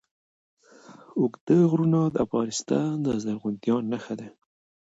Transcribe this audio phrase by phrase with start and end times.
[1.19, 4.27] اوږده غرونه د افغانستان د زرغونتیا نښه ده.